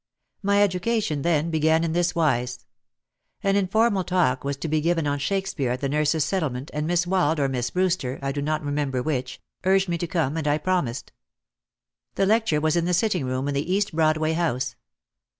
My 0.41 0.63
education, 0.63 1.21
then, 1.21 1.51
began 1.51 1.83
in 1.83 1.91
this 1.93 2.15
wise. 2.15 2.65
An 3.43 3.55
informal 3.55 4.03
talk 4.03 4.43
was 4.43 4.57
to 4.57 4.67
be 4.67 4.81
given 4.81 5.05
on 5.05 5.19
Shakespeare 5.19 5.69
at 5.73 5.79
the 5.81 5.87
Nurses' 5.89 6.23
Set 6.23 6.41
tlement 6.41 6.71
and 6.73 6.87
Miss 6.87 7.05
Wald 7.05 7.39
or 7.39 7.47
Miss 7.47 7.69
Brewster, 7.69 8.17
I 8.19 8.31
do 8.31 8.41
not 8.41 8.63
remember 8.65 9.03
which, 9.03 9.39
urged 9.63 9.87
me 9.89 9.99
to 9.99 10.07
come 10.07 10.37
and 10.37 10.47
I 10.47 10.57
promised. 10.57 11.11
The 12.15 12.25
lecture 12.25 12.59
was 12.59 12.75
in 12.75 12.85
the 12.85 12.95
sitting 12.95 13.25
room 13.27 13.47
in 13.47 13.53
the 13.53 13.71
East 13.71 13.93
Broadway 13.95 14.33
house. 14.33 14.75